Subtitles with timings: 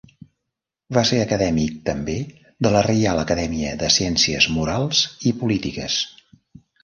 [0.97, 2.15] Va ser acadèmic també
[2.67, 5.99] de la Reial Acadèmia de Ciències Morals i Polítiques.